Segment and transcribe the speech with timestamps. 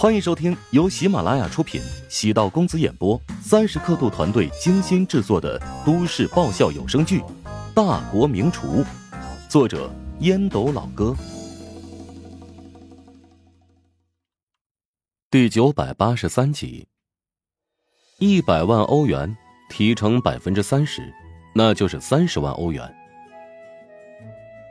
[0.00, 7.20] 欢迎收听由喜马拉雅出品、喜道公子演播、三十刻度团队精心制作的都市爆笑有声剧
[7.74, 8.82] 《大国名厨》，
[9.46, 11.14] 作者烟斗老哥，
[15.30, 16.88] 第九百八十三集。
[18.20, 19.36] 一百万欧元
[19.68, 21.12] 提成百分之三十，
[21.54, 22.90] 那就是三十万欧元。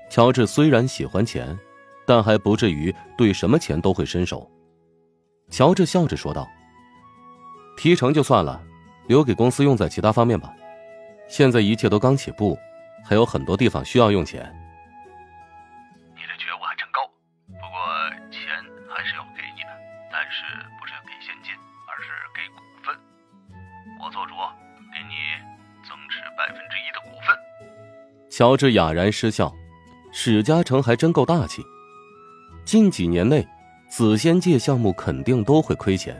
[0.10, 1.56] 乔治虽然喜欢钱，
[2.08, 4.50] 但还不至于对什么钱都会伸手。
[5.50, 6.48] 乔治笑着说道
[7.76, 8.62] ：“提成就算了，
[9.08, 10.54] 留给公司用在其他方面吧。
[11.28, 12.58] 现在一切都刚起步，
[13.04, 14.44] 还有很多地方需要用钱。”
[16.16, 17.02] 你的觉悟还真高，
[17.48, 17.78] 不过
[18.30, 18.42] 钱
[18.90, 19.70] 还是要给你的，
[20.12, 20.44] 但是
[20.80, 21.52] 不是给现金，
[21.88, 22.96] 而是给股份。
[24.00, 24.34] 我做主，
[24.94, 25.16] 给你
[25.84, 27.36] 增持百分之一的股份。
[28.30, 29.52] 乔治哑然失笑，
[30.14, 31.64] 史嘉诚还真够大气。
[32.64, 33.48] 近几年内。
[34.00, 36.18] 紫仙界项目肯定都会亏钱，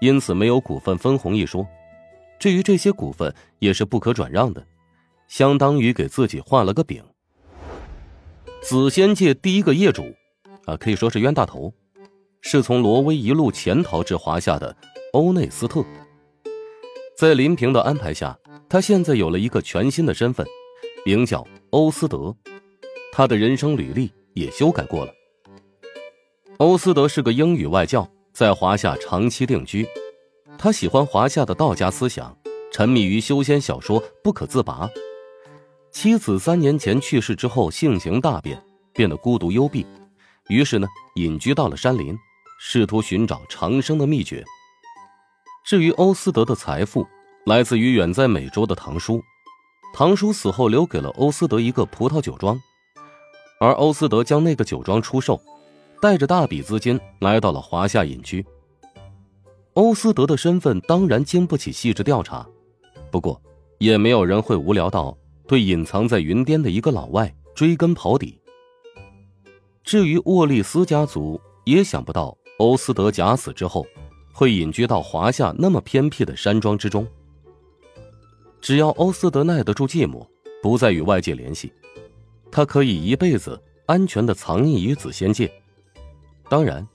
[0.00, 1.64] 因此没有股份分红一说。
[2.36, 4.66] 至于这些股份也是不可转让的，
[5.28, 7.00] 相当于给自己画了个饼。
[8.60, 10.12] 紫仙界第一个业主，
[10.64, 11.72] 啊，可以说是冤大头，
[12.40, 14.76] 是从挪威一路潜逃至华夏的
[15.12, 15.84] 欧内斯特。
[17.16, 18.36] 在林平的安排下，
[18.68, 20.44] 他现在有了一个全新的身份，
[21.04, 22.34] 名叫欧斯德。
[23.12, 25.12] 他的人生履历也修改过了。
[26.58, 29.86] 欧斯德是个英语外教，在华夏长期定居。
[30.56, 32.34] 他喜欢华夏的道家思想，
[32.72, 34.88] 沉迷于修仙小说不可自拔。
[35.90, 38.62] 妻子三年前去世之后，性情大变，
[38.94, 39.84] 变得孤独幽闭，
[40.48, 42.16] 于是呢，隐居到了山林，
[42.58, 44.42] 试图寻找长生的秘诀。
[45.62, 47.06] 至于欧斯德的财富，
[47.44, 49.22] 来自于远在美洲的堂叔。
[49.94, 52.58] 堂叔死后留给了欧斯德一个葡萄酒庄，
[53.60, 55.38] 而欧斯德将那个酒庄出售。
[56.00, 58.44] 带着大笔资金来到了华夏隐居。
[59.74, 62.46] 欧斯德的身份当然经不起细致调查，
[63.10, 63.40] 不过
[63.78, 65.16] 也没有人会无聊到
[65.46, 68.40] 对隐藏在云巅的一个老外追根刨底。
[69.84, 73.86] 至于沃利斯家族，也想不到欧斯德假死之后
[74.32, 77.06] 会隐居到华夏那么偏僻的山庄之中。
[78.60, 80.26] 只要欧斯德耐得住寂寞，
[80.62, 81.70] 不再与外界联系，
[82.50, 85.52] 他可以一辈子安全的藏匿于紫仙界。
[86.48, 86.86] 当然，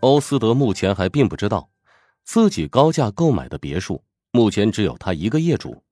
[0.00, 1.68] 欧斯德目前还并不知道，
[2.24, 5.82] 自己高价购买的别墅目前只有他一个业主。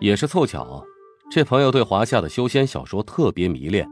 [0.00, 0.82] 也是凑巧，
[1.30, 3.86] 这朋友对华夏的修仙小说特别迷恋。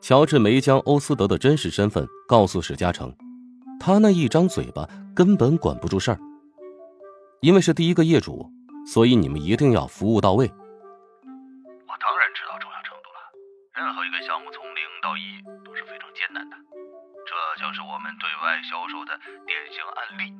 [0.00, 3.14] 乔治没将欧斯德的真实身份告诉史嘉诚，
[3.78, 6.18] 他那一张嘴巴根本管不住事儿。
[7.42, 8.50] 因为是第一个业主，
[8.86, 10.50] 所以你们一定要服务到位。
[19.46, 20.32] 典型案例，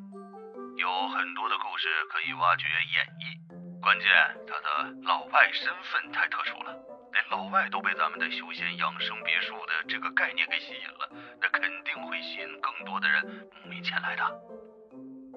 [0.76, 2.64] 有很多的故事可以挖掘
[2.94, 3.38] 演绎。
[3.80, 4.06] 关键
[4.46, 6.76] 他的老外身份太特殊了，
[7.12, 11.08] 连老外都被咱们的休闲养生别墅的这个概念给吸引了，
[11.40, 13.24] 那肯定会吸引更多的人
[13.64, 14.22] 慕名前来的。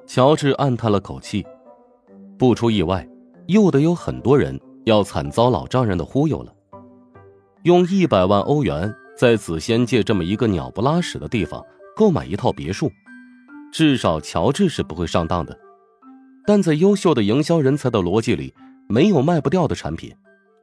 [0.06, 1.46] 乔治暗叹了口气，
[2.38, 3.08] 不出意外，
[3.48, 6.54] 又得有很多人要惨遭老丈人的忽悠了。
[7.64, 8.94] 用一百万欧元。
[9.16, 11.64] 在紫仙界这么一个鸟不拉屎的地方
[11.96, 12.92] 购买一套别墅，
[13.74, 15.60] 至少乔治是不会上当的。
[16.46, 18.54] 但在优秀的营销人才的逻辑里，
[18.88, 20.16] 没有卖不掉的产品，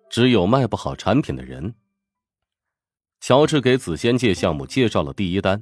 [0.09, 1.75] 只有卖不好产品的人。
[3.21, 5.60] 乔治给紫仙界项目介绍了第一单，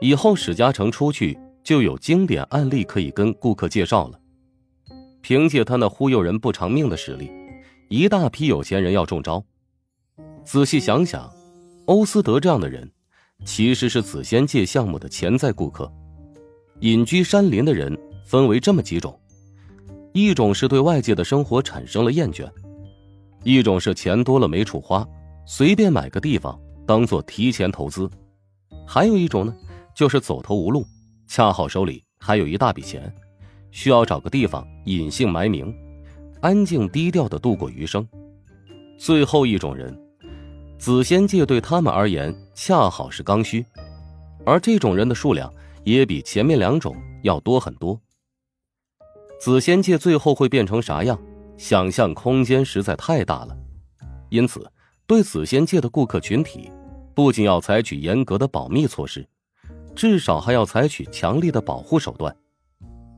[0.00, 4.20] 以后史嘉诚出去就有经典案例可以跟顾客介绍了。
[5.22, 7.30] 凭借他那忽悠人不偿命的实力，
[7.88, 9.44] 一大批有钱人要中招。
[10.44, 11.30] 仔细想想。
[11.86, 12.90] 欧斯德这样的人，
[13.46, 15.90] 其实是紫仙界项目的潜在顾客。
[16.80, 19.18] 隐居山林的人分为这么几种：
[20.12, 22.46] 一种是对外界的生活产生了厌倦；
[23.42, 25.06] 一种是钱多了没处花，
[25.44, 28.08] 随便买个地方当做提前投资；
[28.86, 29.54] 还有一种呢，
[29.94, 30.86] 就是走投无路，
[31.26, 33.12] 恰好手里还有一大笔钱，
[33.72, 35.74] 需要找个地方隐姓埋名，
[36.40, 38.06] 安静低调的度过余生。
[38.98, 39.96] 最后一种人。
[40.78, 43.66] 紫仙界对他们而言恰好是刚需，
[44.46, 45.52] 而这种人的数量
[45.92, 48.00] 也比前面两种要多很多。
[49.40, 51.18] 紫仙界最后会变成啥样，
[51.56, 53.56] 想象空间实在太大了。
[54.30, 54.70] 因此，
[55.06, 56.70] 对紫仙界的顾客群体，
[57.14, 59.26] 不仅要采取严格的保密措施，
[59.94, 62.36] 至少还要采取强力的保护手段。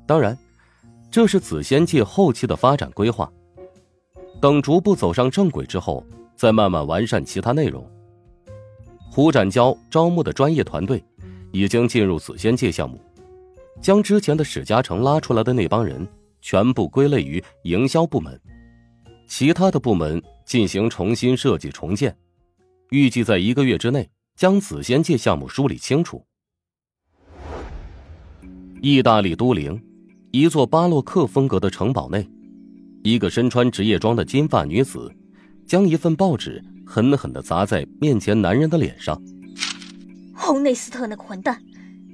[0.07, 0.37] 当然，
[1.11, 3.31] 这是紫仙界后期的发展规划。
[4.41, 6.05] 等逐步走上正轨之后。
[6.41, 7.87] 再慢慢完善其他内容。
[9.11, 11.05] 胡展娇招募的专业团队，
[11.53, 12.99] 已经进入紫仙界项目，
[13.81, 16.07] 将之前的史嘉诚拉出来的那帮人
[16.41, 18.41] 全部归类于营销部门，
[19.29, 22.17] 其他的部门进行重新设计重建，
[22.91, 26.25] 预计在一个月之内将紫仙界项目梳理清楚。
[28.83, 29.81] 意大利都灵，
[30.31, 32.27] 一座巴洛克风格的城堡内，
[33.03, 35.13] 一个身穿职业装的金发女子，
[35.67, 39.21] 将一份报纸狠狠的砸在面前男人的脸上。
[40.51, 41.63] 欧内斯特那个混蛋，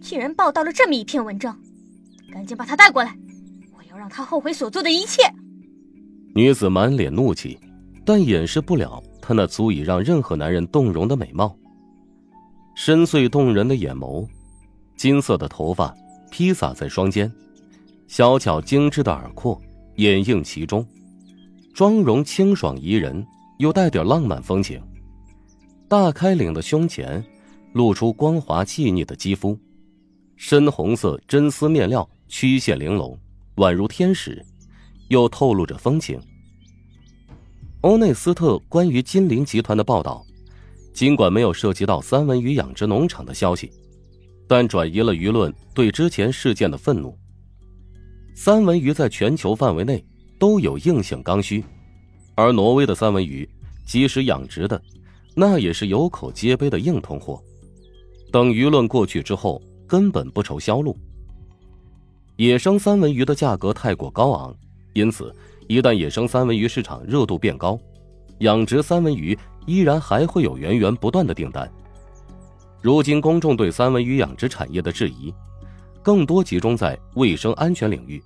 [0.02, 1.58] 竟然报道了这么一篇文章，
[2.30, 3.16] 赶紧把他带过来，
[3.74, 5.22] 我要让他后悔所做的一切。
[6.34, 7.58] 女子满脸怒气，
[8.04, 11.56] 但掩饰不了她那足以让任何男人动容的美貌。
[12.74, 14.28] 深邃动人的眼眸，
[14.96, 15.94] 金色的头发。
[16.30, 17.32] 披洒在双肩，
[18.06, 19.58] 小巧精致的耳廓
[19.94, 20.86] 掩映其中，
[21.72, 23.26] 妆容清爽宜人，
[23.58, 24.78] 又带点浪漫风情。
[25.88, 27.24] 大开领的胸前，
[27.76, 29.54] 露出光滑细腻的肌肤，
[30.34, 33.14] 深红色真丝面料，曲线玲珑，
[33.56, 34.42] 宛如天使，
[35.08, 36.18] 又透露着风情。
[37.82, 40.24] 欧内斯特关于金陵集团的报道，
[40.94, 43.70] 尽管没有涉及到三文鱼养殖农场的消息。
[44.48, 47.14] 但转移了舆论对之前事件的愤怒。
[48.34, 50.02] 三文鱼在全球范围内
[50.38, 51.62] 都有硬性刚需，
[52.36, 53.46] 而挪威的三文鱼
[53.84, 54.80] 即使养殖的，
[55.34, 57.38] 那也是有口皆碑的硬通货。
[58.36, 60.94] 等舆论过去之后，根本不愁销路。
[62.36, 64.54] 野生三文鱼的价格太过高昂，
[64.92, 65.34] 因此
[65.68, 67.80] 一旦野生三文鱼市场热度变高，
[68.40, 69.34] 养殖三文鱼
[69.64, 71.66] 依然还会有源源不断的订单。
[72.82, 75.32] 如今，公众对三文鱼养殖产业的质疑，
[76.02, 78.22] 更多集中在卫生安全领域。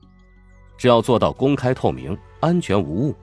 [0.77, 3.15] 只要做到公开透明、安全无误，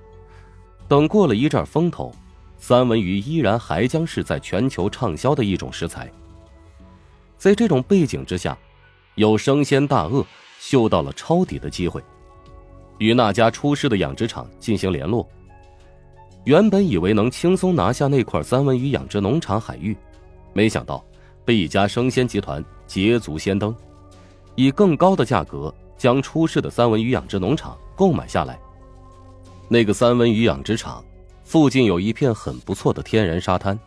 [0.88, 2.16] 等过了一阵风头，
[2.58, 6.10] 三文鱼依然还将是在全球畅销的一种食材。
[7.38, 8.58] 在这种背景之下，
[9.16, 10.26] 有生鲜大鳄
[10.60, 12.04] 嗅到了抄底的机会，
[12.98, 15.28] 与那家出事的养殖场进行联络。
[16.46, 19.96] 原本以为能轻松拿下那块三文鱼养殖农场海域，
[20.54, 21.04] 没想到。
[21.46, 23.74] 被一家生鲜集团捷足先登，
[24.56, 28.60] 以更高的价格将出事的三文鱼养殖农场购买下来。
[29.70, 31.02] 那个三文鱼养殖场
[31.46, 33.80] 附近有一片很不错的天然沙滩，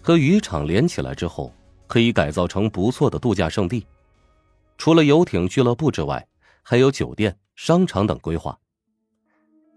[0.00, 1.54] 和渔场连起来之后，
[1.92, 3.86] 可以改造成不错的度假胜地。
[4.78, 6.26] 除了游艇俱乐部之外，
[6.62, 8.58] 还有酒店、商场等规划。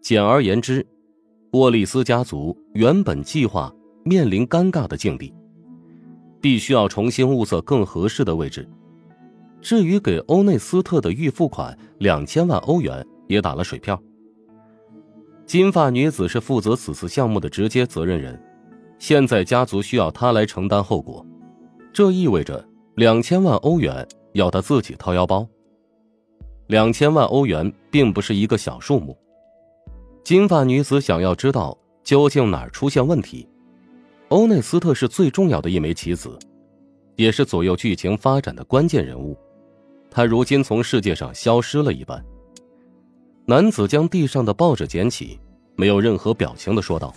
[0.02, 0.88] 简而言之，
[1.52, 3.70] 沃利斯家族原本计划
[4.06, 5.34] 面临尴尬的境地。
[6.40, 8.66] 必须要重新物色更合适的位置。
[9.60, 14.02] 至于给欧内斯特的预付款两千万欧元，也打了水漂。
[15.46, 18.42] 金发女子是负责此次项目的直接责任人，
[19.00, 21.26] 现在家族需要她来承担后果，
[21.96, 22.62] 这意味着
[22.96, 25.48] 两千万欧元要他自己掏腰包。
[26.68, 29.18] 两千万欧元并不是一个小数目。
[30.22, 33.48] 金发女子想要知道究竟哪儿出现问题。
[34.28, 36.38] 欧内斯特是最重要的一枚棋子，
[37.16, 39.38] 也是左右剧情发展的关键人物。
[40.12, 42.22] 他如今从世界上消失了一般。
[43.46, 45.40] 男子将地上的报纸捡起，
[45.78, 47.16] 没有任何表情的说道：“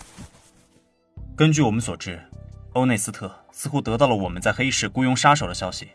[1.35, 2.17] 根据我们所知，
[2.79, 5.89] 欧内斯特似乎得到了我们在黑市雇佣杀手的消息，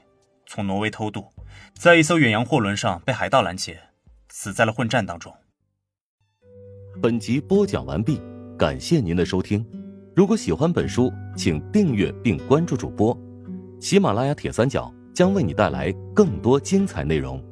[0.44, 1.24] 从挪威偷渡，
[1.72, 3.80] 在一艘远洋货轮上被海盗拦截，
[4.28, 5.34] 死在了混战当中。”
[7.00, 8.20] 本集播讲完毕，
[8.58, 9.66] 感谢您的收听。
[10.14, 13.18] 如果喜欢本书，请订阅并关注主播。
[13.80, 17.42] 喜马拉雅铁三角将为你带来更多精彩内容。